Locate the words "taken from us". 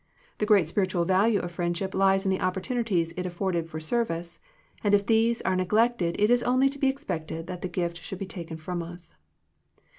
8.25-9.13